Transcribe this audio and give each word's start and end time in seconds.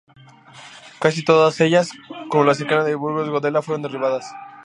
Casi 0.99 1.23
todas 1.23 1.61
ellas, 1.61 1.91
como 2.29 2.43
la 2.43 2.55
cercana 2.55 2.83
de 2.83 2.95
Burjasot-Godella 2.95 3.61
fueron 3.61 3.83
derribadas. 3.83 4.25